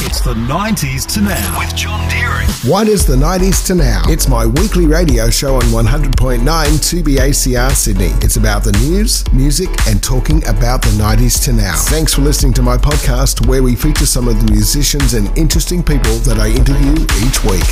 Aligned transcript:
It's 0.00 0.20
the 0.20 0.32
90s 0.34 1.12
to 1.14 1.20
now 1.22 1.58
with 1.58 1.74
John 1.74 2.08
Deering. 2.08 2.46
What 2.70 2.86
is 2.86 3.04
the 3.04 3.16
90s 3.16 3.66
to 3.66 3.74
now? 3.74 4.04
It's 4.06 4.28
my 4.28 4.46
weekly 4.46 4.86
radio 4.86 5.28
show 5.28 5.56
on 5.56 5.62
100.9 5.62 6.38
2BACR 6.38 7.72
Sydney. 7.72 8.12
It's 8.22 8.36
about 8.36 8.62
the 8.62 8.70
news, 8.72 9.24
music, 9.32 9.68
and 9.88 10.00
talking 10.00 10.46
about 10.46 10.82
the 10.82 10.90
90s 10.90 11.42
to 11.46 11.52
now. 11.52 11.74
Thanks 11.74 12.14
for 12.14 12.20
listening 12.20 12.52
to 12.54 12.62
my 12.62 12.76
podcast 12.76 13.48
where 13.48 13.60
we 13.60 13.74
feature 13.74 14.06
some 14.06 14.28
of 14.28 14.38
the 14.38 14.52
musicians 14.52 15.14
and 15.14 15.36
interesting 15.36 15.82
people 15.82 16.14
that 16.18 16.38
I 16.38 16.50
interview 16.50 16.92
each 17.26 17.42
week. 17.42 17.66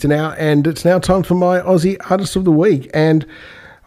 To 0.00 0.08
now, 0.08 0.32
and 0.32 0.66
it's 0.66 0.84
now 0.84 0.98
time 0.98 1.22
for 1.22 1.36
my 1.36 1.60
Aussie 1.60 1.98
Artist 2.10 2.34
of 2.34 2.44
the 2.44 2.50
Week. 2.50 2.90
And 2.92 3.24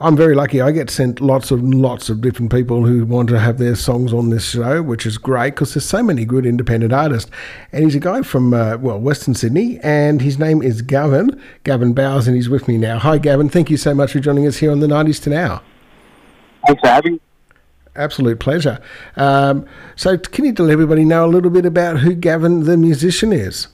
I'm 0.02 0.16
very 0.16 0.34
lucky. 0.34 0.62
I 0.62 0.72
get 0.72 0.90
sent 0.90 1.20
lots 1.20 1.52
of 1.52 1.62
lots 1.62 2.10
of 2.10 2.22
different 2.22 2.54
people 2.54 2.86
who 2.86 3.06
want 3.06 3.28
to 3.30 3.40
have 3.40 3.58
their 3.58 3.76
songs 3.76 4.14
on 4.14 4.30
this 4.30 4.52
show, 4.52 4.82
which 4.82 5.06
is 5.06 5.18
great 5.18 5.56
because 5.56 5.74
there's 5.74 5.84
so 5.84 6.02
many 6.02 6.24
good 6.24 6.46
independent 6.46 6.94
artists. 6.94 7.30
And 7.74 7.84
he's 7.84 7.96
a 7.96 8.00
guy 8.00 8.22
from 8.22 8.54
uh, 8.54 8.78
well 8.78 8.98
Western 8.98 9.34
Sydney, 9.34 9.78
and 9.84 10.22
his 10.22 10.40
name 10.40 10.62
is 10.62 10.82
Gavin 10.82 11.42
Gavin 11.66 11.92
Bowles, 11.92 12.28
and 12.28 12.36
he's 12.38 12.48
with 12.48 12.66
me 12.66 12.78
now. 12.78 12.98
Hi, 12.98 13.18
Gavin. 13.18 13.50
Thank 13.50 13.70
you 13.70 13.76
so 13.76 13.94
much 13.94 14.14
for 14.14 14.22
joining 14.22 14.48
us 14.48 14.58
here 14.58 14.72
on 14.72 14.80
the 14.80 14.88
90s 14.88 15.22
to 15.24 15.32
now. 15.32 15.62
Thanks 16.66 16.80
for 16.80 16.88
having 16.88 17.14
me. 17.14 17.22
Absolute 17.98 18.40
pleasure. 18.40 18.80
Um, 19.18 19.66
so, 19.98 20.18
can 20.18 20.46
you 20.46 20.54
let 20.54 20.72
everybody 20.72 21.04
know 21.04 21.26
a 21.26 21.28
little 21.28 21.52
bit 21.52 21.66
about 21.66 21.98
who 21.98 22.16
Gavin 22.16 22.64
the 22.64 22.78
musician 22.78 23.34
is? 23.34 23.68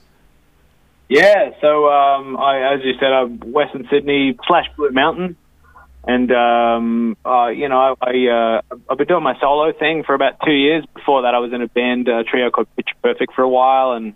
Yeah, 1.07 1.51
so 1.61 1.87
um, 1.87 2.35
I, 2.37 2.73
as 2.73 2.79
you 2.83 2.93
said, 2.99 3.11
I'm 3.11 3.37
Western 3.51 3.87
Sydney 3.91 4.35
slash 4.47 4.65
Blue 4.75 4.89
Mountain. 4.89 5.35
And 6.07 6.31
um, 6.31 7.17
uh, 7.25 7.47
you 7.47 7.67
know, 7.67 7.95
I, 7.99 8.09
I 8.09 8.27
uh, 8.27 8.61
I've 8.89 8.97
been 8.97 9.07
doing 9.07 9.23
my 9.23 9.39
solo 9.39 9.73
thing 9.73 10.03
for 10.03 10.13
about 10.13 10.33
two 10.45 10.53
years. 10.53 10.85
Before 10.93 11.23
that, 11.23 11.33
I 11.33 11.39
was 11.39 11.51
in 11.51 11.61
a 11.61 11.67
band 11.67 12.07
uh, 12.07 12.23
trio 12.29 12.51
called 12.51 12.67
Picture 12.75 12.95
Perfect 13.01 13.33
for 13.33 13.41
a 13.41 13.49
while, 13.49 13.93
and 13.93 14.13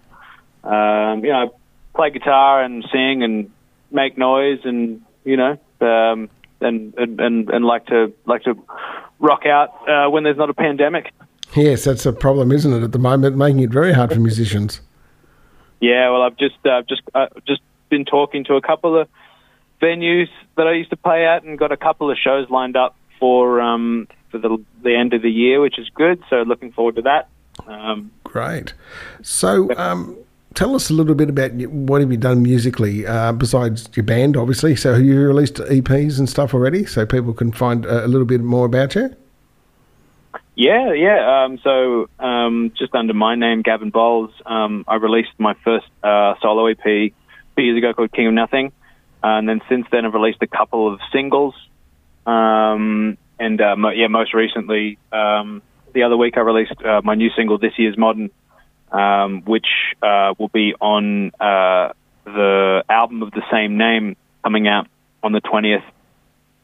um, 0.63 1.25
you 1.25 1.31
know, 1.31 1.45
I 1.45 1.47
play 1.95 2.11
guitar 2.11 2.63
and 2.63 2.85
sing 2.91 3.23
and 3.23 3.51
make 3.91 4.17
noise, 4.19 4.59
and 4.65 5.01
you 5.23 5.35
know, 5.35 5.57
um, 5.81 6.29
and, 6.61 6.93
and 6.95 7.49
and 7.49 7.65
like 7.65 7.87
to 7.87 8.13
like 8.25 8.43
to 8.43 8.53
rock 9.19 9.47
out 9.47 9.89
uh, 9.89 10.09
when 10.11 10.23
there's 10.23 10.37
not 10.37 10.51
a 10.51 10.53
pandemic. 10.53 11.11
Yes, 11.55 11.85
that's 11.85 12.05
a 12.05 12.13
problem, 12.13 12.51
isn't 12.51 12.71
it? 12.71 12.83
At 12.83 12.91
the 12.91 12.99
moment, 12.99 13.35
making 13.35 13.61
it 13.61 13.71
very 13.71 13.93
hard 13.93 14.13
for 14.13 14.19
musicians. 14.19 14.81
Yeah, 15.79 16.11
well, 16.11 16.21
I've 16.21 16.37
just 16.37 16.63
uh, 16.65 16.83
just 16.87 17.01
uh, 17.15 17.27
just 17.47 17.61
been 17.89 18.05
talking 18.05 18.43
to 18.45 18.53
a 18.55 18.61
couple 18.61 18.99
of 18.99 19.07
venues 19.81 20.29
that 20.55 20.67
I 20.67 20.73
used 20.73 20.89
to 20.91 20.97
play 20.97 21.25
at, 21.25 21.43
and 21.43 21.57
got 21.57 21.71
a 21.71 21.77
couple 21.77 22.11
of 22.11 22.17
shows 22.17 22.49
lined 22.49 22.75
up 22.75 22.95
for 23.19 23.61
um, 23.61 24.07
for 24.29 24.37
the 24.37 24.63
the 24.83 24.95
end 24.95 25.13
of 25.13 25.21
the 25.21 25.31
year, 25.31 25.61
which 25.61 25.79
is 25.79 25.89
good. 25.93 26.21
So 26.29 26.37
looking 26.43 26.71
forward 26.71 26.95
to 26.97 27.01
that. 27.03 27.29
Um, 27.67 28.11
Great. 28.23 28.73
So. 29.21 29.75
Um, 29.75 30.17
tell 30.55 30.75
us 30.75 30.89
a 30.89 30.93
little 30.93 31.15
bit 31.15 31.29
about 31.29 31.51
what 31.69 32.01
have 32.01 32.11
you 32.11 32.17
done 32.17 32.41
musically 32.41 33.05
uh, 33.05 33.31
besides 33.31 33.87
your 33.95 34.03
band, 34.03 34.35
obviously. 34.35 34.75
So, 34.75 34.93
have 34.93 35.03
you 35.03 35.19
released 35.21 35.55
EPs 35.55 36.19
and 36.19 36.27
stuff 36.27 36.53
already, 36.53 36.85
so 36.85 37.05
people 37.05 37.33
can 37.33 37.51
find 37.51 37.85
a 37.85 38.07
little 38.07 38.25
bit 38.25 38.41
more 38.41 38.65
about 38.65 38.95
you? 38.95 39.15
Yeah, 40.55 40.91
yeah. 40.91 41.45
Um, 41.45 41.59
so, 41.63 42.09
um, 42.19 42.73
just 42.77 42.93
under 42.93 43.13
my 43.13 43.35
name, 43.35 43.61
Gavin 43.61 43.91
Bowles, 43.91 44.31
um, 44.45 44.83
I 44.87 44.95
released 44.95 45.31
my 45.37 45.53
first 45.63 45.85
uh, 46.03 46.33
solo 46.41 46.65
EP 46.65 46.83
two 46.83 47.13
years 47.57 47.77
ago 47.77 47.93
called 47.93 48.11
King 48.11 48.27
of 48.27 48.33
Nothing. 48.33 48.73
Uh, 49.23 49.37
and 49.37 49.49
then 49.49 49.61
since 49.69 49.85
then, 49.91 50.05
I've 50.05 50.13
released 50.13 50.41
a 50.41 50.47
couple 50.47 50.93
of 50.93 50.99
singles. 51.11 51.55
Um, 52.25 53.17
and 53.39 53.61
uh, 53.61 53.75
mo- 53.75 53.89
yeah, 53.89 54.07
most 54.07 54.33
recently, 54.33 54.97
um, 55.11 55.61
the 55.93 56.03
other 56.03 56.17
week, 56.17 56.37
I 56.37 56.41
released 56.41 56.81
uh, 56.83 57.01
my 57.03 57.15
new 57.15 57.29
single, 57.35 57.57
This 57.57 57.73
Year's 57.77 57.97
Modern, 57.97 58.29
um, 58.91 59.41
which 59.45 59.67
uh, 60.01 60.33
will 60.37 60.49
be 60.49 60.73
on 60.79 61.31
uh, 61.39 61.93
the 62.25 62.83
album 62.89 63.23
of 63.23 63.31
the 63.31 63.43
same 63.51 63.77
name 63.77 64.15
coming 64.43 64.67
out 64.67 64.87
on 65.23 65.31
the 65.31 65.41
20th 65.41 65.83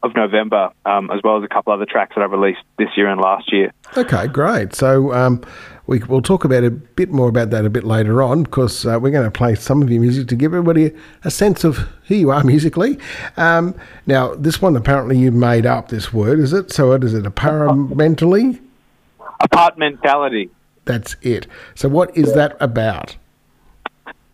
of 0.02 0.14
November, 0.14 0.70
um, 0.84 1.10
as 1.10 1.20
well 1.22 1.38
as 1.38 1.44
a 1.44 1.48
couple 1.48 1.72
other 1.72 1.86
tracks 1.86 2.14
that 2.14 2.22
I've 2.22 2.30
released 2.30 2.60
this 2.78 2.88
year 2.96 3.08
and 3.08 3.20
last 3.20 3.52
year. 3.52 3.72
Okay, 3.96 4.26
great. 4.28 4.74
So 4.74 5.12
um, 5.12 5.42
we, 5.86 5.98
will 6.00 6.22
talk 6.22 6.44
about 6.44 6.64
a 6.64 6.70
bit 6.70 7.10
more 7.10 7.28
about 7.28 7.50
that 7.50 7.64
a 7.64 7.70
bit 7.70 7.84
later 7.84 8.22
on 8.22 8.42
because 8.42 8.84
uh, 8.86 8.98
we're 9.00 9.10
going 9.10 9.24
to 9.24 9.30
play 9.30 9.54
some 9.54 9.82
of 9.82 9.90
your 9.90 10.00
music 10.00 10.28
to 10.28 10.36
give 10.36 10.52
everybody 10.52 10.92
a 11.24 11.30
sense 11.30 11.64
of 11.64 11.76
who 12.08 12.14
you 12.14 12.30
are 12.30 12.44
musically. 12.54 12.98
Um, 13.36 13.74
now, 14.06 14.34
this 14.34 14.60
one 14.60 14.76
apparently 14.76 15.18
you 15.18 15.30
made 15.30 15.66
up 15.66 15.88
this 15.88 16.12
word, 16.12 16.38
is 16.38 16.52
it? 16.52 16.72
So, 16.72 16.88
what 16.88 17.04
is 17.04 17.14
it? 17.14 17.26
Apparently? 17.26 18.60
Apartmentality. 19.40 20.50
That's 20.84 21.16
it. 21.22 21.46
So, 21.74 21.88
what 21.88 22.16
is 22.16 22.32
that 22.34 22.56
about? 22.60 23.16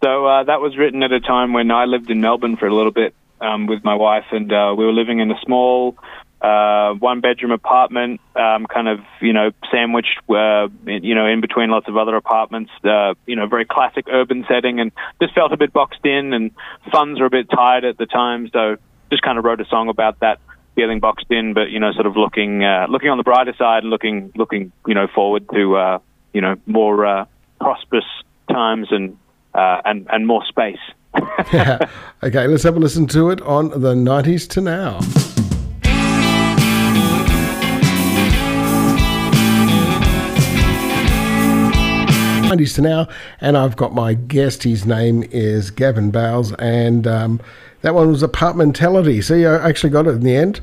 So 0.02 0.26
uh, 0.26 0.42
that 0.44 0.60
was 0.60 0.76
written 0.76 1.04
at 1.04 1.12
a 1.12 1.20
time 1.20 1.52
when 1.52 1.70
I 1.70 1.84
lived 1.84 2.10
in 2.10 2.20
Melbourne 2.20 2.56
for 2.56 2.66
a 2.66 2.74
little 2.74 2.90
bit 2.90 3.14
um, 3.40 3.66
with 3.66 3.84
my 3.84 3.94
wife, 3.94 4.24
and 4.32 4.52
uh, 4.52 4.74
we 4.76 4.84
were 4.84 4.92
living 4.92 5.20
in 5.20 5.30
a 5.30 5.40
small 5.44 5.96
uh, 6.42 6.94
one 6.94 7.20
bedroom 7.20 7.52
apartment, 7.52 8.20
um, 8.34 8.66
kind 8.66 8.88
of 8.88 9.00
you 9.20 9.32
know 9.32 9.52
sandwiched, 9.70 10.18
uh, 10.28 10.68
in, 10.86 11.04
you 11.04 11.14
know, 11.14 11.26
in 11.26 11.40
between 11.40 11.70
lots 11.70 11.88
of 11.88 11.96
other 11.96 12.16
apartments. 12.16 12.70
Uh, 12.84 13.14
you 13.26 13.36
know, 13.36 13.46
very 13.46 13.64
classic 13.64 14.06
urban 14.10 14.44
setting, 14.48 14.80
and 14.80 14.90
just 15.20 15.34
felt 15.34 15.52
a 15.52 15.56
bit 15.56 15.72
boxed 15.72 16.04
in, 16.04 16.32
and 16.32 16.50
funds 16.90 17.20
were 17.20 17.26
a 17.26 17.30
bit 17.30 17.48
tight 17.48 17.84
at 17.84 17.96
the 17.96 18.06
time, 18.06 18.50
so 18.52 18.76
just 19.10 19.22
kind 19.22 19.38
of 19.38 19.44
wrote 19.44 19.60
a 19.60 19.64
song 19.66 19.88
about 19.88 20.18
that 20.20 20.40
feeling 20.74 21.00
boxed 21.00 21.30
in, 21.30 21.54
but 21.54 21.70
you 21.70 21.78
know, 21.78 21.92
sort 21.92 22.06
of 22.06 22.16
looking 22.16 22.64
uh, 22.64 22.86
looking 22.88 23.10
on 23.10 23.18
the 23.18 23.24
brighter 23.24 23.54
side 23.56 23.84
and 23.84 23.90
looking 23.90 24.32
looking 24.34 24.72
you 24.86 24.94
know 24.94 25.06
forward 25.14 25.48
to 25.52 25.76
uh, 25.76 25.98
you 26.32 26.40
know 26.40 26.56
more 26.66 27.06
uh, 27.06 27.24
prosperous 27.60 28.04
times 28.50 28.88
and 28.90 29.16
uh, 29.54 29.80
and 29.84 30.08
and 30.10 30.26
more 30.26 30.44
space. 30.46 30.80
yeah. 31.52 31.78
Okay, 32.24 32.46
let's 32.46 32.62
have 32.62 32.76
a 32.76 32.80
listen 32.80 33.06
to 33.08 33.30
it 33.30 33.40
on 33.42 33.70
the 33.70 33.94
90s 33.94 34.48
to 34.50 34.60
now. 34.60 35.00
90s 42.56 42.74
to 42.76 42.82
now, 42.82 43.08
and 43.40 43.56
I've 43.56 43.76
got 43.76 43.94
my 43.94 44.14
guest. 44.14 44.62
His 44.62 44.86
name 44.86 45.24
is 45.30 45.70
Gavin 45.70 46.10
Bowles, 46.10 46.52
and 46.54 47.06
um, 47.06 47.40
that 47.82 47.94
one 47.94 48.08
was 48.08 48.22
Apartmentality. 48.22 49.22
So 49.22 49.34
you 49.34 49.48
actually 49.48 49.90
got 49.90 50.06
it 50.06 50.10
in 50.10 50.20
the 50.20 50.36
end? 50.36 50.60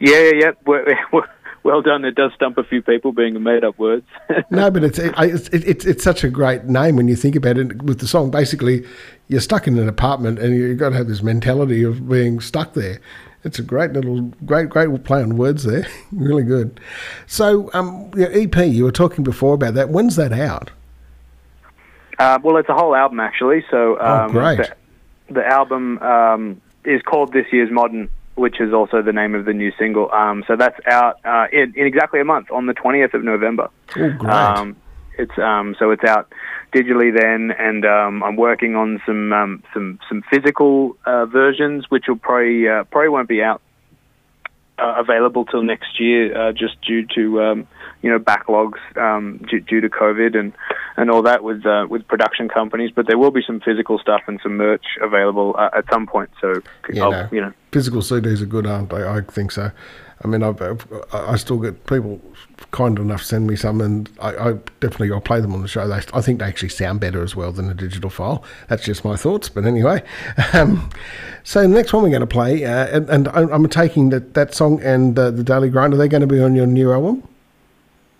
Yeah, 0.00 0.30
yeah, 0.32 0.52
yeah. 0.62 1.20
well 1.62 1.82
done. 1.82 2.04
It 2.04 2.14
does 2.14 2.32
stump 2.34 2.58
a 2.58 2.64
few 2.64 2.82
people 2.82 3.12
being 3.12 3.40
made 3.42 3.64
up 3.64 3.78
words. 3.78 4.06
no, 4.50 4.70
but 4.70 4.84
it's, 4.84 4.98
it, 4.98 5.14
it's, 5.18 5.48
it's 5.48 5.84
it's 5.84 6.04
such 6.04 6.24
a 6.24 6.28
great 6.28 6.64
name 6.64 6.96
when 6.96 7.08
you 7.08 7.16
think 7.16 7.36
about 7.36 7.58
it. 7.58 7.82
With 7.82 8.00
the 8.00 8.06
song, 8.06 8.30
basically, 8.30 8.84
you're 9.28 9.40
stuck 9.40 9.66
in 9.66 9.78
an 9.78 9.88
apartment 9.88 10.38
and 10.38 10.54
you've 10.54 10.78
got 10.78 10.90
to 10.90 10.96
have 10.96 11.08
this 11.08 11.22
mentality 11.22 11.82
of 11.82 12.08
being 12.08 12.40
stuck 12.40 12.74
there. 12.74 13.00
It's 13.44 13.58
a 13.58 13.62
great 13.62 13.92
little, 13.92 14.22
great, 14.46 14.70
great 14.70 15.04
play 15.04 15.22
on 15.22 15.36
words 15.36 15.64
there. 15.64 15.86
really 16.12 16.42
good. 16.42 16.80
So, 17.26 17.70
um, 17.74 18.10
your 18.16 18.30
EP, 18.32 18.56
you 18.66 18.84
were 18.84 18.92
talking 18.92 19.22
before 19.22 19.54
about 19.54 19.74
that. 19.74 19.90
When's 19.90 20.16
that 20.16 20.32
out? 20.32 20.70
Uh, 22.18 22.38
well, 22.42 22.56
it's 22.56 22.68
a 22.68 22.74
whole 22.74 22.94
album 22.94 23.20
actually. 23.20 23.64
So, 23.70 23.98
oh, 24.00 24.06
um, 24.06 24.30
oh, 24.30 24.32
great. 24.32 24.56
The, 25.28 25.34
the 25.34 25.46
album 25.46 25.98
um, 25.98 26.60
is 26.84 27.02
called 27.02 27.32
This 27.32 27.46
Year's 27.52 27.70
Modern, 27.70 28.08
which 28.36 28.60
is 28.60 28.72
also 28.72 29.02
the 29.02 29.12
name 29.12 29.34
of 29.34 29.44
the 29.44 29.52
new 29.52 29.72
single. 29.78 30.10
Um, 30.12 30.44
so 30.46 30.56
that's 30.56 30.78
out 30.86 31.20
uh, 31.24 31.46
in, 31.52 31.74
in, 31.76 31.86
exactly 31.86 32.20
a 32.20 32.24
month 32.24 32.50
on 32.50 32.66
the 32.66 32.74
20th 32.74 33.14
of 33.14 33.24
November. 33.24 33.68
Oh, 33.96 34.10
great. 34.10 34.74
It's 35.16 35.38
um, 35.38 35.76
so 35.78 35.90
it's 35.90 36.04
out 36.04 36.32
digitally 36.72 37.16
then, 37.16 37.52
and 37.56 37.84
um, 37.84 38.22
I'm 38.22 38.36
working 38.36 38.74
on 38.74 39.00
some 39.06 39.32
um, 39.32 39.62
some 39.72 39.98
some 40.08 40.22
physical 40.30 40.96
uh, 41.06 41.26
versions, 41.26 41.86
which 41.88 42.04
will 42.08 42.16
probably 42.16 42.68
uh, 42.68 42.84
probably 42.84 43.10
won't 43.10 43.28
be 43.28 43.42
out 43.42 43.62
uh, 44.78 44.94
available 44.98 45.44
till 45.44 45.62
next 45.62 46.00
year, 46.00 46.36
uh, 46.36 46.52
just 46.52 46.80
due 46.82 47.06
to 47.14 47.42
um, 47.42 47.68
you 48.02 48.10
know 48.10 48.18
backlogs 48.18 48.78
um, 48.96 49.38
due, 49.48 49.60
due, 49.60 49.80
to 49.80 49.88
COVID 49.88 50.38
and 50.38 50.52
and 50.96 51.10
all 51.10 51.22
that 51.22 51.42
with 51.42 51.64
uh, 51.66 51.86
with 51.88 52.06
production 52.06 52.48
companies. 52.48 52.90
But 52.94 53.06
there 53.06 53.18
will 53.18 53.30
be 53.30 53.42
some 53.46 53.60
physical 53.60 53.98
stuff 53.98 54.22
and 54.26 54.40
some 54.42 54.56
merch 54.56 54.84
available 55.00 55.54
uh, 55.58 55.70
at 55.76 55.84
some 55.92 56.06
point. 56.06 56.30
So 56.40 56.62
yeah, 56.92 57.08
no. 57.08 57.28
you 57.32 57.40
know, 57.40 57.52
physical 57.72 58.00
CDs 58.00 58.42
are 58.42 58.46
good, 58.46 58.66
aren't 58.66 58.90
they? 58.90 59.06
I 59.06 59.20
think 59.22 59.52
so. 59.52 59.70
I 60.22 60.28
mean, 60.28 60.42
I've, 60.42 60.60
I've, 60.62 60.86
i 61.12 61.36
still 61.36 61.58
get 61.58 61.86
people 61.86 62.20
kind 62.70 62.98
enough 62.98 63.20
to 63.20 63.26
send 63.26 63.46
me 63.46 63.56
some, 63.56 63.80
and 63.80 64.08
I, 64.20 64.28
I, 64.30 64.52
definitely 64.80 65.12
I'll 65.12 65.20
play 65.20 65.40
them 65.40 65.52
on 65.52 65.60
the 65.60 65.68
show. 65.68 65.86
They, 65.86 66.00
I 66.14 66.22
think 66.22 66.38
they 66.38 66.46
actually 66.46 66.70
sound 66.70 67.00
better 67.00 67.22
as 67.22 67.36
well 67.36 67.52
than 67.52 67.68
a 67.70 67.74
digital 67.74 68.10
file. 68.10 68.42
That's 68.68 68.84
just 68.84 69.04
my 69.04 69.16
thoughts, 69.16 69.48
but 69.48 69.64
anyway. 69.64 70.02
Um, 70.52 70.88
so 71.42 71.62
the 71.62 71.68
next 71.68 71.92
one 71.92 72.04
we're 72.04 72.10
going 72.10 72.20
to 72.20 72.26
play, 72.26 72.64
uh, 72.64 72.86
and, 72.96 73.08
and, 73.10 73.28
I'm 73.28 73.68
taking 73.68 74.10
that 74.10 74.34
that 74.34 74.54
song 74.54 74.80
and 74.82 75.18
uh, 75.18 75.30
the 75.32 75.42
Daily 75.42 75.68
Grind. 75.68 75.92
Are 75.92 75.96
they 75.96 76.06
going 76.06 76.20
to 76.20 76.26
be 76.28 76.40
on 76.40 76.54
your 76.54 76.66
new 76.66 76.92
album? 76.92 77.26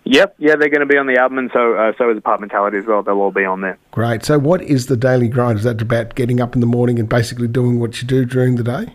Yep, 0.05 0.35
yeah, 0.39 0.56
they're 0.56 0.69
going 0.69 0.81
to 0.81 0.87
be 0.87 0.99
on 0.99 1.06
the 1.06 1.19
album, 1.19 1.39
and 1.39 1.51
so 1.53 1.75
uh, 1.75 1.93
so 1.97 2.11
is 2.11 2.19
Apartmentality 2.19 2.79
as 2.79 2.87
well. 2.87 3.03
They'll 3.03 3.21
all 3.21 3.31
be 3.31 3.47
on 3.47 3.62
there. 3.62 3.79
Great. 3.91 4.23
So, 4.23 4.39
what 4.39 4.61
is 4.61 4.87
the 4.87 4.99
Daily 4.99 5.29
Grind? 5.29 5.59
Is 5.59 5.65
that 5.65 5.81
about 5.81 6.15
getting 6.15 6.41
up 6.41 6.55
in 6.55 6.61
the 6.61 6.67
morning 6.67 6.99
and 6.99 7.09
basically 7.09 7.49
doing 7.49 7.81
what 7.81 8.03
you 8.03 8.09
do 8.09 8.27
during 8.27 8.56
the 8.56 8.62
day? 8.62 8.95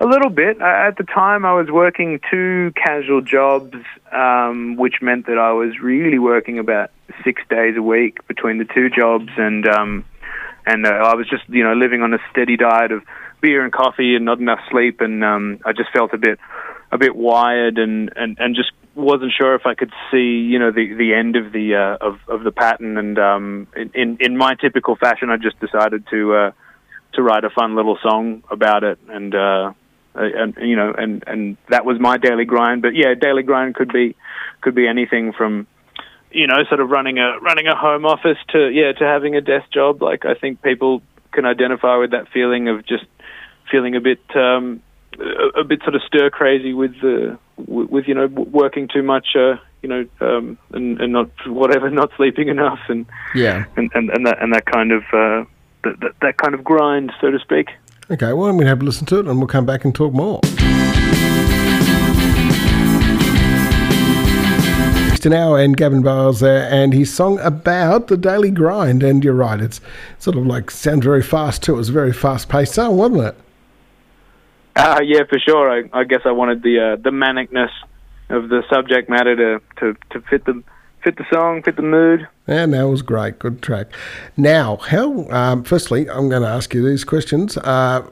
A 0.00 0.06
little 0.06 0.30
bit. 0.30 0.60
Uh, 0.60 0.64
at 0.64 0.96
the 0.96 1.04
time, 1.04 1.44
I 1.44 1.52
was 1.52 1.70
working 1.70 2.18
two 2.30 2.72
casual 2.76 3.20
jobs, 3.20 3.76
um, 4.10 4.76
which 4.76 5.02
meant 5.02 5.26
that 5.26 5.36
I 5.36 5.52
was 5.52 5.78
really 5.80 6.18
working 6.18 6.58
about 6.58 6.90
six 7.22 7.42
days 7.50 7.76
a 7.76 7.82
week 7.82 8.26
between 8.26 8.56
the 8.56 8.64
two 8.64 8.88
jobs, 8.88 9.28
and 9.36 9.68
um, 9.68 10.04
and 10.64 10.86
uh, 10.86 10.90
I 10.90 11.14
was 11.14 11.28
just 11.28 11.46
you 11.50 11.62
know 11.62 11.74
living 11.74 12.00
on 12.00 12.14
a 12.14 12.18
steady 12.30 12.56
diet 12.56 12.90
of 12.90 13.02
beer 13.42 13.62
and 13.62 13.70
coffee 13.70 14.16
and 14.16 14.24
not 14.24 14.38
enough 14.38 14.60
sleep, 14.70 15.02
and 15.02 15.22
um, 15.22 15.60
I 15.66 15.72
just 15.72 15.90
felt 15.92 16.14
a 16.14 16.18
bit 16.18 16.38
a 16.90 16.96
bit 16.96 17.14
wired 17.14 17.76
and, 17.76 18.10
and, 18.14 18.38
and 18.38 18.54
just 18.54 18.70
wasn't 18.94 19.32
sure 19.36 19.54
if 19.54 19.66
I 19.66 19.74
could 19.74 19.92
see 20.10 20.46
you 20.50 20.58
know 20.58 20.70
the 20.70 20.94
the 20.94 21.14
end 21.14 21.36
of 21.36 21.52
the 21.52 21.74
uh, 21.74 22.06
of 22.06 22.18
of 22.28 22.44
the 22.44 22.52
pattern, 22.52 22.98
and 22.98 23.18
um, 23.18 23.66
in 23.94 24.18
in 24.20 24.36
my 24.36 24.54
typical 24.54 24.96
fashion, 24.96 25.30
I 25.30 25.36
just 25.36 25.58
decided 25.60 26.06
to 26.10 26.34
uh, 26.34 26.50
to 27.14 27.22
write 27.22 27.44
a 27.44 27.50
fun 27.50 27.74
little 27.76 27.98
song 28.02 28.42
about 28.50 28.84
it, 28.84 28.98
and. 29.08 29.34
Uh, 29.34 29.72
and 30.16 30.54
you 30.62 30.76
know, 30.76 30.94
and 30.96 31.24
and 31.26 31.56
that 31.70 31.84
was 31.84 31.98
my 31.98 32.16
daily 32.18 32.44
grind. 32.44 32.82
But 32.82 32.94
yeah, 32.94 33.14
daily 33.20 33.42
grind 33.42 33.74
could 33.74 33.92
be 33.92 34.14
could 34.60 34.76
be 34.76 34.86
anything 34.86 35.32
from 35.32 35.66
you 36.34 36.48
know, 36.48 36.56
sort 36.68 36.80
of 36.80 36.90
running 36.90 37.18
a 37.18 37.38
running 37.40 37.66
a 37.68 37.76
home 37.76 38.04
office 38.04 38.38
to 38.50 38.68
yeah 38.68 38.92
to 38.92 39.04
having 39.04 39.36
a 39.36 39.40
desk 39.40 39.70
job. 39.72 40.02
Like 40.02 40.26
I 40.26 40.34
think 40.34 40.60
people 40.62 41.00
can 41.32 41.46
identify 41.46 41.96
with 41.96 42.10
that 42.10 42.28
feeling 42.32 42.68
of 42.68 42.84
just 42.84 43.04
feeling 43.70 43.94
a 43.94 44.00
bit 44.00 44.20
um, 44.34 44.82
a, 45.18 45.60
a 45.60 45.64
bit 45.64 45.80
sort 45.82 45.94
of 45.94 46.02
stir 46.06 46.30
crazy 46.30 46.74
with 46.74 46.92
the 47.00 47.38
with, 47.56 47.90
with 47.90 48.08
you 48.08 48.14
know 48.14 48.26
working 48.26 48.88
too 48.88 49.02
much. 49.02 49.28
Uh, 49.36 49.56
you 49.82 49.88
know, 49.88 50.06
um, 50.22 50.56
and, 50.72 50.98
and 50.98 51.12
not 51.12 51.28
whatever, 51.46 51.90
not 52.02 52.10
sleeping 52.16 52.48
enough, 52.48 52.80
and 52.88 53.06
yeah, 53.34 53.64
and 53.76 53.90
and, 53.94 54.10
and 54.10 54.26
that 54.26 54.42
and 54.42 54.54
that 54.54 54.66
kind 54.66 54.92
of 54.92 55.02
uh, 55.12 55.44
that, 55.84 56.00
that 56.00 56.12
that 56.22 56.36
kind 56.38 56.54
of 56.54 56.64
grind, 56.64 57.12
so 57.20 57.30
to 57.30 57.38
speak. 57.38 57.68
Okay, 58.10 58.32
well, 58.32 58.48
I'm 58.48 58.56
going 58.56 58.64
to 58.64 58.68
have 58.68 58.82
a 58.82 58.84
listen 58.84 59.06
to 59.06 59.18
it, 59.18 59.26
and 59.26 59.38
we'll 59.38 59.46
come 59.46 59.66
back 59.66 59.84
and 59.84 59.94
talk 59.94 60.12
more. 60.12 60.40
now 65.26 65.54
and 65.54 65.76
Gavin 65.76 66.02
Bowles 66.02 66.40
there 66.40 66.68
and 66.70 66.92
his 66.92 67.12
song 67.12 67.38
about 67.40 68.08
the 68.08 68.16
daily 68.16 68.50
grind 68.50 69.02
and 69.02 69.24
you're 69.24 69.34
right 69.34 69.60
it's 69.60 69.80
sort 70.18 70.36
of 70.36 70.46
like 70.46 70.70
sounds 70.70 71.04
very 71.04 71.22
fast 71.22 71.62
too 71.62 71.74
it 71.74 71.78
was 71.78 71.88
a 71.88 71.92
very 71.92 72.12
fast 72.12 72.48
paced 72.48 72.74
song 72.74 72.96
wasn't 72.96 73.22
it 73.22 73.36
uh, 74.76 75.00
yeah 75.02 75.22
for 75.28 75.38
sure. 75.38 75.70
I, 75.70 75.88
I 75.92 76.04
guess 76.04 76.20
I 76.24 76.32
wanted 76.32 76.62
the 76.62 76.80
uh, 76.80 76.96
the 76.96 77.10
manicness 77.10 77.70
of 78.30 78.48
the 78.48 78.62
subject 78.70 79.08
matter 79.08 79.36
to, 79.36 79.62
to, 79.80 79.96
to 80.10 80.20
fit 80.28 80.44
the 80.44 80.62
fit 81.02 81.16
the 81.16 81.26
song 81.32 81.62
fit 81.62 81.76
the 81.76 81.82
mood. 81.82 82.26
Yeah 82.46 82.66
that 82.66 82.88
was 82.88 83.02
great. 83.02 83.38
Good 83.38 83.62
track. 83.62 83.88
Now 84.36 84.76
how 84.76 85.28
um, 85.30 85.64
firstly 85.64 86.08
I'm 86.08 86.28
going 86.28 86.42
to 86.42 86.48
ask 86.48 86.74
you 86.74 86.86
these 86.86 87.04
questions. 87.04 87.56
Uh, 87.58 88.08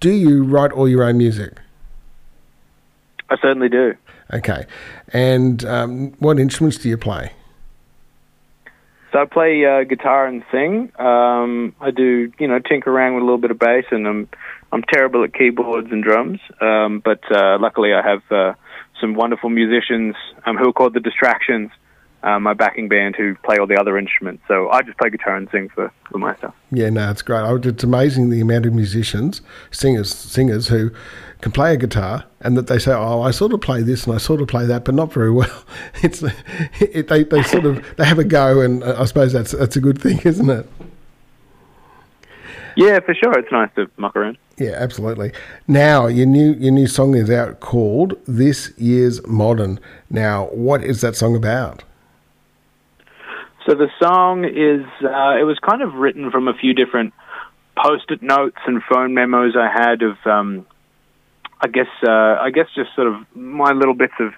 do 0.00 0.10
you 0.10 0.44
write 0.44 0.72
all 0.72 0.88
your 0.88 1.04
own 1.04 1.16
music? 1.16 1.54
I 3.30 3.36
certainly 3.40 3.68
do. 3.68 3.94
Okay. 4.32 4.66
And 5.08 5.64
um, 5.64 6.12
what 6.18 6.38
instruments 6.38 6.78
do 6.78 6.88
you 6.88 6.98
play? 6.98 7.32
So 9.12 9.20
I 9.20 9.26
play 9.26 9.64
uh, 9.64 9.84
guitar 9.84 10.26
and 10.26 10.44
sing. 10.50 10.90
Um, 10.98 11.74
I 11.80 11.92
do, 11.92 12.32
you 12.38 12.48
know, 12.48 12.58
tinker 12.58 12.90
around 12.90 13.14
with 13.14 13.22
a 13.22 13.24
little 13.24 13.38
bit 13.38 13.52
of 13.52 13.58
bass, 13.58 13.84
and 13.92 14.08
I'm 14.08 14.28
I'm 14.74 14.82
terrible 14.82 15.22
at 15.22 15.32
keyboards 15.32 15.92
and 15.92 16.02
drums. 16.02 16.40
Um, 16.60 17.00
but 17.04 17.20
uh, 17.30 17.58
luckily, 17.60 17.94
I 17.94 18.02
have 18.02 18.22
uh, 18.28 18.54
some 19.00 19.14
wonderful 19.14 19.48
musicians 19.48 20.16
um, 20.46 20.56
who 20.56 20.68
are 20.68 20.72
called 20.72 20.94
the 20.94 21.00
Distractions, 21.00 21.70
uh, 22.24 22.40
my 22.40 22.54
backing 22.54 22.88
band, 22.88 23.14
who 23.14 23.36
play 23.44 23.58
all 23.58 23.68
the 23.68 23.76
other 23.76 23.96
instruments. 23.96 24.42
So 24.48 24.70
I 24.70 24.82
just 24.82 24.98
play 24.98 25.10
guitar 25.10 25.36
and 25.36 25.48
sing 25.52 25.68
for, 25.68 25.92
for 26.10 26.18
myself. 26.18 26.56
Yeah, 26.72 26.90
no, 26.90 27.08
it's 27.08 27.22
great. 27.22 27.44
It's 27.64 27.84
amazing 27.84 28.30
the 28.30 28.40
amount 28.40 28.66
of 28.66 28.74
musicians, 28.74 29.42
singers, 29.70 30.12
singers 30.12 30.66
who 30.66 30.90
can 31.40 31.52
play 31.52 31.74
a 31.74 31.76
guitar 31.76 32.24
and 32.40 32.56
that 32.56 32.66
they 32.66 32.80
say, 32.80 32.94
"Oh, 32.94 33.22
I 33.22 33.30
sort 33.30 33.52
of 33.52 33.60
play 33.60 33.80
this 33.80 34.06
and 34.06 34.14
I 34.16 34.18
sort 34.18 34.40
of 34.40 34.48
play 34.48 34.66
that, 34.66 34.84
but 34.84 34.96
not 34.96 35.12
very 35.12 35.30
well." 35.30 35.64
It's 36.02 36.20
it, 36.80 37.06
they 37.06 37.22
they 37.22 37.44
sort 37.44 37.64
of 37.64 37.84
they 37.96 38.04
have 38.04 38.18
a 38.18 38.24
go, 38.24 38.60
and 38.60 38.82
uh, 38.82 38.96
I 38.98 39.04
suppose 39.04 39.32
that's 39.32 39.52
that's 39.52 39.76
a 39.76 39.80
good 39.80 40.00
thing, 40.00 40.18
isn't 40.24 40.50
it? 40.50 40.68
Yeah, 42.76 42.98
for 43.00 43.14
sure. 43.14 43.38
It's 43.38 43.52
nice 43.52 43.70
to 43.76 43.88
muck 43.96 44.16
around. 44.16 44.36
Yeah, 44.56 44.72
absolutely. 44.76 45.32
Now 45.66 46.06
your 46.06 46.26
new 46.26 46.52
your 46.52 46.72
new 46.72 46.86
song 46.86 47.16
is 47.16 47.30
out 47.30 47.60
called 47.60 48.14
"This 48.26 48.72
Year's 48.76 49.24
Modern." 49.26 49.80
Now, 50.10 50.46
what 50.46 50.84
is 50.84 51.00
that 51.00 51.16
song 51.16 51.34
about? 51.34 51.82
So 53.66 53.74
the 53.74 53.88
song 53.98 54.44
is 54.44 54.84
uh, 55.02 55.36
it 55.40 55.44
was 55.44 55.58
kind 55.58 55.82
of 55.82 55.94
written 55.94 56.30
from 56.30 56.48
a 56.48 56.54
few 56.54 56.74
different 56.74 57.14
post-it 57.82 58.22
notes 58.22 58.58
and 58.66 58.82
phone 58.84 59.14
memos 59.14 59.54
I 59.56 59.68
had 59.68 60.02
of 60.02 60.16
um, 60.24 60.66
I 61.60 61.68
guess 61.68 61.88
uh, 62.06 62.36
I 62.40 62.50
guess 62.50 62.66
just 62.76 62.94
sort 62.94 63.08
of 63.08 63.14
my 63.34 63.72
little 63.72 63.94
bits 63.94 64.14
of 64.20 64.34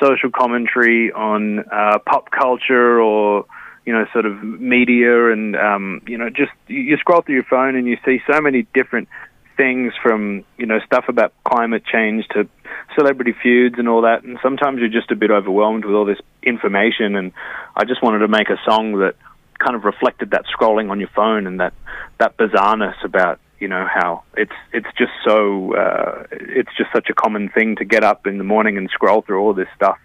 social 0.00 0.30
commentary 0.30 1.10
on 1.12 1.60
uh, 1.60 1.98
pop 2.06 2.30
culture 2.30 3.00
or 3.00 3.46
you 3.86 3.92
know 3.92 4.06
sort 4.12 4.26
of 4.26 4.42
media 4.42 5.32
and 5.32 5.56
um, 5.56 6.02
you 6.06 6.18
know 6.18 6.28
just 6.28 6.52
you 6.68 6.96
scroll 6.98 7.22
through 7.22 7.34
your 7.36 7.44
phone 7.44 7.74
and 7.74 7.86
you 7.86 7.96
see 8.04 8.20
so 8.30 8.40
many 8.40 8.66
different 8.74 9.08
things 9.56 9.92
from 10.02 10.44
you 10.58 10.66
know 10.66 10.78
stuff 10.86 11.04
about 11.08 11.32
climate 11.44 11.84
change 11.84 12.26
to 12.28 12.48
celebrity 12.94 13.34
feuds 13.42 13.76
and 13.78 13.88
all 13.88 14.02
that. 14.02 14.22
And 14.24 14.38
sometimes 14.42 14.80
you're 14.80 14.88
just 14.88 15.10
a 15.10 15.16
bit 15.16 15.30
overwhelmed 15.30 15.84
with 15.84 15.94
all 15.94 16.04
this 16.04 16.20
information. 16.42 17.16
And 17.16 17.32
I 17.76 17.84
just 17.84 18.02
wanted 18.02 18.20
to 18.20 18.28
make 18.28 18.48
a 18.50 18.58
song 18.64 18.98
that 18.98 19.14
kind 19.58 19.76
of 19.76 19.84
reflected 19.84 20.30
that 20.30 20.44
scrolling 20.46 20.90
on 20.90 20.98
your 20.98 21.10
phone 21.14 21.46
and 21.46 21.60
that 21.60 21.72
that 22.18 22.36
bizarreness 22.36 23.02
about 23.04 23.38
you 23.58 23.68
know 23.68 23.86
how 23.88 24.24
it's 24.36 24.52
it's 24.72 24.88
just 24.98 25.12
so 25.24 25.74
uh, 25.74 26.26
it's 26.32 26.70
just 26.76 26.90
such 26.92 27.08
a 27.10 27.14
common 27.14 27.48
thing 27.48 27.76
to 27.76 27.84
get 27.84 28.02
up 28.02 28.26
in 28.26 28.38
the 28.38 28.44
morning 28.44 28.76
and 28.76 28.90
scroll 28.90 29.22
through 29.22 29.40
all 29.40 29.54
this 29.54 29.68
stuff 29.76 29.98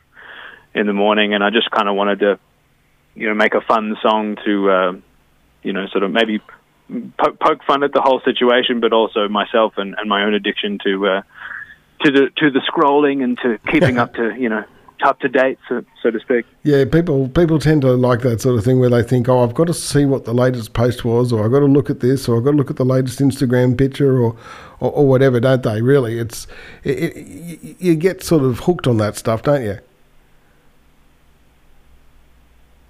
in 0.76 0.86
the 0.86 0.94
morning, 0.94 1.34
and 1.34 1.44
I 1.44 1.50
just 1.50 1.72
kind 1.72 1.90
of 1.90 1.96
wanted 1.96 2.20
to 2.20 2.40
you 3.16 3.28
know 3.28 3.34
make 3.34 3.56
a 3.56 3.62
fun 3.62 3.98
song 4.02 4.38
to 4.46 4.70
uh, 4.70 4.94
you 5.64 5.74
know 5.74 5.88
sort 5.88 6.04
of 6.04 6.12
maybe 6.12 6.40
poke, 7.18 7.40
poke 7.40 7.64
fun 7.66 7.84
at 7.84 7.94
the 7.94 8.02
whole 8.02 8.22
situation, 8.22 8.80
but 8.80 8.94
also 8.94 9.28
myself 9.28 9.74
and, 9.78 9.96
and 9.98 10.10
my 10.10 10.24
own 10.24 10.34
addiction 10.34 10.80
to 10.84 11.08
uh, 11.08 11.22
to 12.04 12.12
the 12.12 12.30
to 12.38 12.52
the 12.52 12.62
scrolling 12.62 13.24
and 13.24 13.38
to 13.40 13.58
keeping 13.72 13.98
up 14.04 14.14
to 14.16 14.36
you 14.36 14.50
know 14.50 14.64
up 15.04 15.20
to 15.20 15.30
date, 15.30 15.60
so, 15.70 15.84
so 16.02 16.10
to 16.10 16.20
speak. 16.20 16.46
Yeah, 16.64 16.86
people 16.86 17.30
people 17.30 17.60
tend 17.60 17.82
to 17.84 17.94
like 17.94 18.22
that 18.22 18.42
sort 18.42 18.58
of 18.58 18.64
thing 18.64 18.80
where 18.80 18.90
they 18.90 19.04
think, 19.04 19.30
oh, 19.30 19.44
I've 19.44 19.54
got 19.54 19.68
to 19.68 19.74
see 19.74 20.06
what 20.06 20.26
the 20.26 20.34
latest 20.34 20.74
post 20.74 21.06
was, 21.06 21.32
or 21.32 21.46
I've 21.46 21.52
got 21.52 21.60
to 21.60 21.66
look 21.66 21.90
at 21.90 22.00
this, 22.00 22.28
or 22.28 22.38
I've 22.38 22.44
got 22.44 22.52
to 22.52 22.58
look 22.58 22.70
at 22.70 22.78
the 22.78 22.86
latest 22.86 23.20
Instagram 23.20 23.78
picture, 23.78 24.20
or 24.20 24.36
or, 24.80 24.92
or 24.92 25.08
whatever, 25.08 25.40
don't 25.40 25.64
they? 25.64 25.82
Really, 25.82 26.20
it's 26.20 26.48
it, 26.84 27.16
it, 27.16 27.76
you 27.80 27.96
get 27.96 28.24
sort 28.24 28.44
of 28.44 28.60
hooked 28.60 28.88
on 28.88 28.98
that 28.98 29.16
stuff, 29.16 29.44
don't 29.44 29.64
you? 29.64 29.80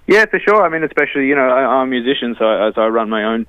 Yeah, 0.06 0.24
for 0.24 0.38
sure. 0.40 0.64
I 0.64 0.70
mean, 0.70 0.82
especially 0.84 1.26
you 1.26 1.34
know, 1.34 1.48
I, 1.48 1.82
am 1.82 1.88
a 1.88 1.90
musician, 1.90 2.34
so 2.38 2.48
as 2.50 2.74
I 2.78 2.86
run 2.86 3.10
my 3.10 3.24
own 3.24 3.46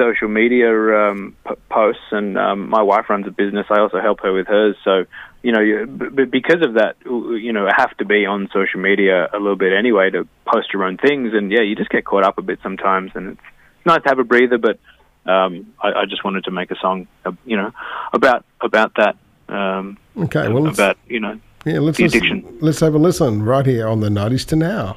social 0.00 0.28
media 0.28 0.70
um, 0.70 1.36
p- 1.46 1.54
posts, 1.68 2.02
and 2.10 2.38
um, 2.38 2.68
my 2.70 2.82
wife 2.82 3.10
runs 3.10 3.26
a 3.26 3.30
business. 3.30 3.66
I 3.68 3.80
also 3.80 4.00
help 4.00 4.20
her 4.20 4.32
with 4.32 4.46
hers. 4.46 4.76
So 4.82 5.04
you 5.42 5.52
know, 5.52 5.60
you, 5.60 5.86
b- 5.86 6.24
because 6.24 6.62
of 6.62 6.74
that, 6.74 6.96
you 7.04 7.52
know, 7.52 7.68
have 7.74 7.96
to 7.98 8.04
be 8.04 8.26
on 8.26 8.48
social 8.52 8.80
media 8.80 9.28
a 9.32 9.38
little 9.38 9.56
bit 9.56 9.72
anyway 9.72 10.10
to 10.10 10.26
post 10.46 10.72
your 10.72 10.84
own 10.84 10.96
things. 10.96 11.32
And 11.34 11.50
yeah, 11.50 11.62
you 11.62 11.74
just 11.76 11.90
get 11.90 12.04
caught 12.04 12.24
up 12.24 12.38
a 12.38 12.42
bit 12.42 12.58
sometimes, 12.62 13.12
and 13.14 13.30
it's 13.30 13.40
nice 13.86 14.02
to 14.02 14.08
have 14.08 14.18
a 14.18 14.24
breather. 14.24 14.58
But 14.58 14.78
um, 15.30 15.72
I, 15.82 15.92
I 15.92 16.04
just 16.06 16.24
wanted 16.24 16.44
to 16.44 16.50
make 16.50 16.70
a 16.70 16.76
song, 16.76 17.06
uh, 17.24 17.32
you 17.44 17.56
know, 17.56 17.72
about 18.12 18.44
about 18.60 18.92
that. 18.96 19.16
Um, 19.48 19.98
okay, 20.16 20.48
well, 20.48 20.66
about 20.66 20.98
you 21.06 21.20
know, 21.20 21.38
yeah, 21.64 21.78
let's 21.78 21.98
listen, 21.98 22.58
let's 22.60 22.80
have 22.80 22.94
a 22.94 22.98
listen 22.98 23.42
right 23.42 23.66
here 23.66 23.88
on 23.88 24.00
the 24.00 24.08
'90s 24.08 24.46
to 24.46 24.56
now. 24.56 24.96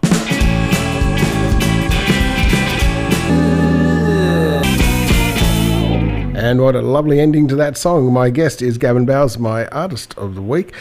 And 6.44 6.60
what 6.60 6.76
a 6.76 6.82
lovely 6.82 7.22
ending 7.22 7.48
to 7.48 7.56
that 7.56 7.78
song. 7.78 8.12
My 8.12 8.30
guest 8.30 8.62
is 8.62 8.78
Gavin 8.78 9.06
Bowles, 9.06 9.38
my 9.38 9.66
artist 9.68 10.14
of 10.18 10.36
the 10.36 10.42
week. 10.42 10.74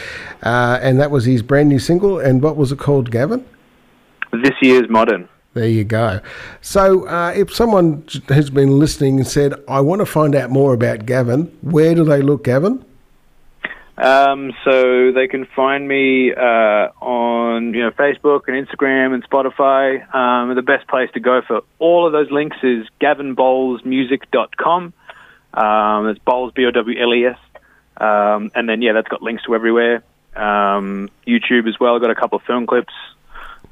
Uh, 0.43 0.77
and 0.81 0.99
that 0.99 1.09
was 1.09 1.23
his 1.23 1.41
brand 1.41 1.69
new 1.69 1.79
single. 1.79 2.19
And 2.19 2.43
what 2.43 2.57
was 2.57 2.73
it 2.73 2.79
called, 2.79 3.11
Gavin? 3.11 3.45
This 4.33 4.51
year's 4.61 4.89
Modern. 4.89 5.29
There 5.53 5.69
you 5.69 5.85
go. 5.85 6.19
So, 6.59 7.07
uh, 7.07 7.31
if 7.33 7.55
someone 7.55 8.05
has 8.27 8.49
been 8.49 8.77
listening 8.77 9.19
and 9.19 9.25
said, 9.25 9.53
I 9.69 9.79
want 9.79 10.01
to 10.01 10.05
find 10.05 10.35
out 10.35 10.49
more 10.49 10.73
about 10.73 11.05
Gavin, 11.05 11.45
where 11.61 11.95
do 11.95 12.03
they 12.03 12.21
look, 12.21 12.43
Gavin? 12.43 12.83
Um, 13.97 14.51
so 14.65 15.13
they 15.13 15.29
can 15.29 15.45
find 15.55 15.87
me 15.87 16.33
uh, 16.33 16.89
on 16.99 17.73
you 17.73 17.83
know 17.83 17.91
Facebook 17.91 18.49
and 18.49 18.67
Instagram 18.67 19.13
and 19.13 19.23
Spotify. 19.29 20.13
Um, 20.13 20.53
the 20.55 20.61
best 20.61 20.89
place 20.89 21.09
to 21.13 21.21
go 21.21 21.41
for 21.47 21.61
all 21.79 22.05
of 22.05 22.11
those 22.11 22.29
links 22.31 22.57
is 22.63 22.85
gavinbowlesmusic.com. 22.99 24.93
Um, 25.53 26.07
it's 26.07 26.19
Bowles, 26.19 26.53
B 26.53 26.65
O 26.65 26.71
W 26.71 27.01
L 27.01 27.13
E 27.13 27.25
S. 27.25 27.37
Um, 27.97 28.51
and 28.55 28.67
then, 28.67 28.81
yeah, 28.81 28.93
that's 28.93 29.07
got 29.07 29.21
links 29.21 29.43
to 29.43 29.55
everywhere. 29.55 30.03
Um, 30.35 31.09
YouTube 31.27 31.67
as 31.67 31.79
well. 31.79 31.95
I've 31.95 32.01
got 32.01 32.09
a 32.09 32.15
couple 32.15 32.39
of 32.39 32.45
film 32.45 32.65
clips 32.65 32.93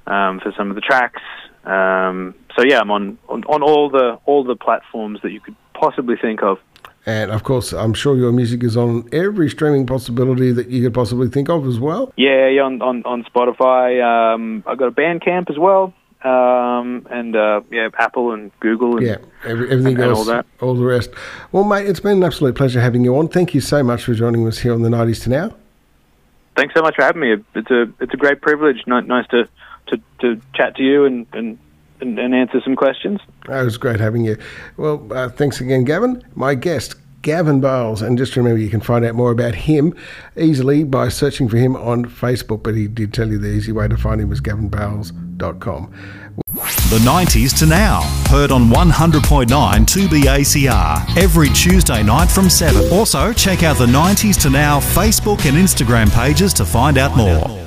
um, 0.06 0.40
for 0.40 0.54
some 0.56 0.70
of 0.70 0.76
the 0.76 0.82
tracks. 0.82 1.22
Um, 1.66 2.36
so 2.56 2.64
yeah, 2.64 2.80
I'm 2.80 2.92
on, 2.92 3.18
on, 3.30 3.44
on 3.46 3.64
all 3.64 3.90
the 3.90 4.20
all 4.26 4.44
the 4.44 4.56
platforms 4.56 5.20
that 5.22 5.32
you 5.32 5.40
could 5.40 5.56
possibly 5.74 6.16
think 6.16 6.42
of. 6.44 6.60
And 7.06 7.32
of 7.32 7.44
course, 7.44 7.74
I'm 7.74 7.94
sure 7.94 8.16
your 8.16 8.32
music 8.32 8.64
is 8.64 8.78
on 8.78 9.10
every 9.12 9.50
streaming 9.50 9.88
possibility 9.88 10.52
that 10.52 10.68
you 10.68 10.84
could 10.84 10.94
possibly 10.94 11.30
think 11.30 11.50
of 11.50 11.66
as 11.66 11.80
well. 11.80 12.14
Yeah, 12.16 12.48
yeah 12.48 12.62
on, 12.62 12.82
on, 12.82 13.04
on 13.06 13.24
Spotify. 13.24 14.04
Um, 14.04 14.64
I've 14.68 14.78
got 14.78 14.88
a 14.88 14.92
Bandcamp 14.92 15.50
as 15.50 15.58
well. 15.58 15.94
Um, 16.24 17.08
and 17.10 17.36
uh, 17.36 17.62
yeah, 17.72 17.90
Apple 17.98 18.32
and 18.32 18.52
Google 18.60 18.98
and 18.98 19.06
yeah, 19.06 19.18
every, 19.44 19.72
everything 19.72 19.96
and, 19.96 20.04
else, 20.04 20.28
and 20.28 20.30
all 20.30 20.36
that. 20.36 20.46
all 20.62 20.76
the 20.76 20.86
rest. 20.86 21.10
Well, 21.52 21.64
mate, 21.64 21.88
it's 21.88 22.00
been 22.00 22.18
an 22.18 22.24
absolute 22.24 22.56
pleasure 22.56 22.80
having 22.80 23.04
you 23.04 23.18
on. 23.18 23.28
Thank 23.28 23.56
you 23.56 23.62
so 23.62 23.82
much 23.82 24.04
for 24.04 24.14
joining 24.14 24.48
us 24.48 24.60
here 24.60 24.74
on 24.74 24.84
the 24.84 24.90
90s 24.90 25.24
to 25.24 25.30
now. 25.30 25.56
Thanks 26.56 26.76
so 26.76 26.82
much 26.84 26.96
for 26.96 27.04
having 27.04 27.22
me. 27.22 27.38
It's 27.56 27.72
a 27.72 27.92
it's 28.00 28.14
a 28.14 28.18
great 28.18 28.42
privilege. 28.42 28.84
Nice 28.86 29.26
to 29.30 29.48
to, 29.88 30.02
to 30.20 30.42
chat 30.54 30.76
to 30.76 30.84
you 30.84 31.06
and, 31.06 31.26
and 31.34 31.58
and, 32.02 32.20
and 32.20 32.36
answer 32.36 32.62
some 32.62 32.76
questions. 32.76 33.20
Oh, 33.48 33.62
it 33.62 33.66
was 33.66 33.78
great 33.78 34.00
having 34.00 34.26
you. 34.26 34.38
Well, 34.78 35.08
uh, 35.12 35.30
thanks 35.30 35.62
again, 35.62 35.84
Gavin. 35.84 36.22
My 36.36 36.56
guest, 36.56 36.96
Gavin 37.22 37.62
Bowles. 37.62 38.02
And 38.02 38.18
just 38.18 38.36
remember, 38.36 38.60
you 38.60 38.70
can 38.70 38.82
find 38.82 39.06
out 39.06 39.16
more 39.16 39.32
about 39.32 39.56
him 39.56 39.96
easily 40.38 40.84
by 40.84 41.10
searching 41.10 41.48
for 41.48 41.58
him 41.58 41.76
on 41.76 42.06
Facebook. 42.06 42.64
But 42.64 42.76
he 42.76 42.88
did 42.88 43.14
tell 43.14 43.30
you 43.30 43.38
the 43.38 43.50
easy 43.50 43.72
way 43.72 43.88
to 43.88 43.98
find 43.98 44.22
him 44.22 44.32
is 44.32 44.42
gavinbowles.com. 44.42 45.94
The 46.92 47.00
90s 47.00 47.58
to 47.60 47.66
now. 47.66 48.02
Heard 48.30 48.52
on 48.52 48.66
100.9 48.66 49.48
2BACR 49.48 51.18
every 51.18 51.50
Tuesday 51.50 52.04
night 52.04 52.30
from 52.30 52.50
7. 52.50 52.92
Also, 52.92 53.32
check 53.34 53.64
out 53.64 53.78
the 53.78 53.86
90s 53.86 54.42
to 54.42 54.50
now 54.50 54.80
Facebook 54.80 55.46
and 55.46 55.58
Instagram 55.58 56.12
pages 56.12 56.54
to 56.56 56.66
find 56.66 56.98
out 56.98 57.16
more. 57.16 57.61